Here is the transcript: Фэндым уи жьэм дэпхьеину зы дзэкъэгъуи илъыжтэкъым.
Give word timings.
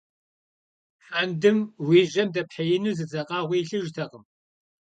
Фэндым 1.05 1.57
уи 1.87 1.99
жьэм 2.11 2.29
дэпхьеину 2.33 2.93
зы 2.97 3.05
дзэкъэгъуи 3.09 3.59
илъыжтэкъым. 3.61 4.23